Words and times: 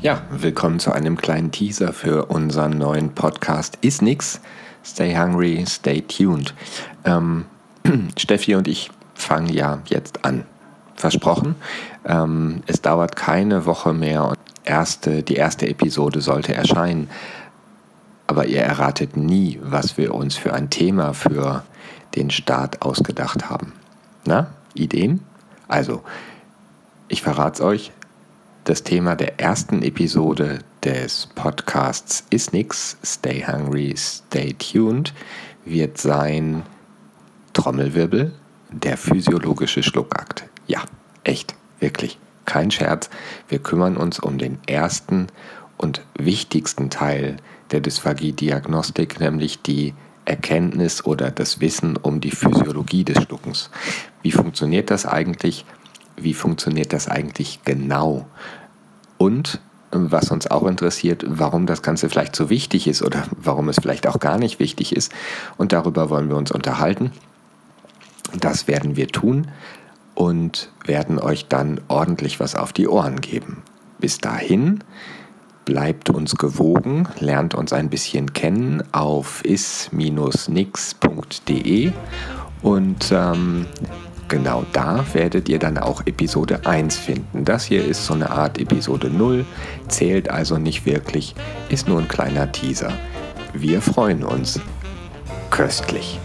Ja, 0.00 0.22
willkommen 0.30 0.78
zu 0.78 0.92
einem 0.92 1.16
kleinen 1.16 1.50
Teaser 1.50 1.92
für 1.92 2.26
unseren 2.26 2.78
neuen 2.78 3.16
Podcast 3.16 3.78
Ist 3.80 4.00
nix. 4.00 4.40
Stay 4.84 5.16
hungry, 5.16 5.64
stay 5.66 6.02
tuned. 6.02 6.54
Ähm, 7.04 7.46
Steffi 8.16 8.54
und 8.54 8.68
ich 8.68 8.92
fangen 9.14 9.48
ja 9.52 9.80
jetzt 9.86 10.24
an. 10.24 10.44
Versprochen. 10.94 11.56
Ähm, 12.04 12.62
es 12.68 12.80
dauert 12.80 13.16
keine 13.16 13.66
Woche 13.66 13.92
mehr 13.92 14.24
und 14.28 14.38
erste, 14.64 15.24
die 15.24 15.34
erste 15.34 15.68
Episode 15.68 16.20
sollte 16.20 16.54
erscheinen. 16.54 17.10
Aber 18.28 18.46
ihr 18.46 18.60
erratet 18.60 19.16
nie, 19.16 19.58
was 19.64 19.98
wir 19.98 20.14
uns 20.14 20.36
für 20.36 20.54
ein 20.54 20.70
Thema 20.70 21.12
für 21.12 21.64
den 22.14 22.30
Start 22.30 22.82
ausgedacht 22.82 23.50
haben. 23.50 23.72
Na, 24.24 24.46
Ideen? 24.74 25.24
Also, 25.66 26.04
ich 27.08 27.20
verrate 27.20 27.54
es 27.54 27.60
euch. 27.62 27.92
Das 28.68 28.82
Thema 28.82 29.16
der 29.16 29.40
ersten 29.40 29.80
Episode 29.80 30.58
des 30.84 31.26
Podcasts 31.34 32.26
ist 32.28 32.52
nix. 32.52 32.98
Stay 33.02 33.42
hungry, 33.42 33.94
stay 33.96 34.52
tuned 34.52 35.14
wird 35.64 35.96
sein 35.96 36.64
Trommelwirbel, 37.54 38.34
der 38.70 38.98
physiologische 38.98 39.82
Schluckakt. 39.82 40.44
Ja, 40.66 40.82
echt, 41.24 41.54
wirklich, 41.80 42.18
kein 42.44 42.70
Scherz. 42.70 43.08
Wir 43.48 43.58
kümmern 43.58 43.96
uns 43.96 44.20
um 44.20 44.36
den 44.36 44.58
ersten 44.66 45.28
und 45.78 46.04
wichtigsten 46.18 46.90
Teil 46.90 47.38
der 47.70 47.80
Dysphagie-Diagnostik, 47.80 49.18
nämlich 49.18 49.62
die 49.62 49.94
Erkenntnis 50.26 51.06
oder 51.06 51.30
das 51.30 51.62
Wissen 51.62 51.96
um 51.96 52.20
die 52.20 52.32
Physiologie 52.32 53.04
des 53.04 53.22
Schluckens. 53.22 53.70
Wie 54.20 54.32
funktioniert 54.32 54.90
das 54.90 55.06
eigentlich? 55.06 55.64
Wie 56.20 56.34
funktioniert 56.34 56.92
das 56.92 57.08
eigentlich 57.08 57.60
genau? 57.64 58.26
Und 59.16 59.60
was 59.90 60.30
uns 60.30 60.50
auch 60.50 60.66
interessiert, 60.66 61.24
warum 61.26 61.66
das 61.66 61.82
Ganze 61.82 62.08
vielleicht 62.08 62.36
so 62.36 62.50
wichtig 62.50 62.86
ist 62.86 63.02
oder 63.02 63.24
warum 63.36 63.68
es 63.68 63.76
vielleicht 63.80 64.06
auch 64.06 64.20
gar 64.20 64.38
nicht 64.38 64.58
wichtig 64.58 64.94
ist. 64.94 65.12
Und 65.56 65.72
darüber 65.72 66.10
wollen 66.10 66.28
wir 66.28 66.36
uns 66.36 66.52
unterhalten. 66.52 67.12
Das 68.38 68.68
werden 68.68 68.96
wir 68.96 69.08
tun 69.08 69.48
und 70.14 70.70
werden 70.84 71.18
euch 71.18 71.46
dann 71.48 71.80
ordentlich 71.88 72.38
was 72.40 72.54
auf 72.54 72.72
die 72.72 72.88
Ohren 72.88 73.20
geben. 73.20 73.62
Bis 73.98 74.18
dahin 74.18 74.84
bleibt 75.64 76.10
uns 76.10 76.36
gewogen, 76.36 77.08
lernt 77.18 77.54
uns 77.54 77.72
ein 77.72 77.88
bisschen 77.90 78.32
kennen 78.32 78.82
auf 78.92 79.44
is-nix.de 79.44 79.92
und 82.62 83.12
ähm, 83.12 83.66
genau 84.28 84.64
da 84.72 85.04
werdet 85.12 85.48
ihr 85.48 85.58
dann 85.58 85.78
auch 85.78 86.02
Episode 86.06 86.66
1 86.66 86.96
finden. 86.96 87.44
Das 87.44 87.64
hier 87.64 87.84
ist 87.84 88.04
so 88.04 88.14
eine 88.14 88.30
Art 88.30 88.58
Episode 88.58 89.10
0, 89.10 89.44
zählt 89.88 90.30
also 90.30 90.58
nicht 90.58 90.86
wirklich, 90.86 91.34
ist 91.68 91.88
nur 91.88 91.98
ein 91.98 92.08
kleiner 92.08 92.50
Teaser. 92.52 92.92
Wir 93.52 93.80
freuen 93.80 94.24
uns. 94.24 94.60
Köstlich. 95.50 96.20